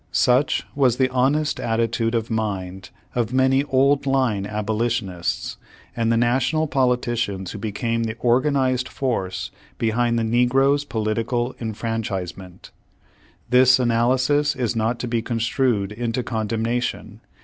Such 0.11 0.65
was 0.73 0.97
the 0.97 1.09
honest 1.11 1.59
atti 1.59 1.91
tude 1.91 2.15
of 2.15 2.31
mind 2.31 2.89
of 3.13 3.31
many 3.35 3.63
old 3.65 4.07
line 4.07 4.47
abolitionists, 4.47 5.57
and 5.95 6.11
the 6.11 6.17
national 6.17 6.65
politicians 6.65 7.51
who 7.51 7.59
became 7.59 8.05
the 8.05 8.15
organized 8.17 8.89
force 8.89 9.51
behind 9.77 10.17
the 10.17 10.23
negro's 10.23 10.85
political 10.85 11.53
enfranchise 11.61 12.35
ment. 12.35 12.71
This 13.51 13.77
analysis 13.77 14.55
is 14.55 14.75
not 14.75 14.97
to 15.01 15.07
be 15.07 15.21
construed 15.21 15.91
into 15.91 16.23
condemnation. 16.23 17.19